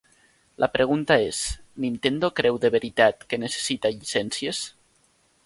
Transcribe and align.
La 0.63 0.69
pregunta 0.77 1.17
és: 1.25 1.41
Nintendo 1.83 2.31
creu 2.41 2.57
de 2.65 2.73
veritat 2.77 3.27
que 3.35 3.41
necessita 3.45 3.93
llicències? 3.99 4.65